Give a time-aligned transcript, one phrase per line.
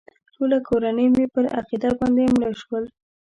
[0.33, 2.83] ټوله کورنۍ مې پر عقیده باندې مړه شول.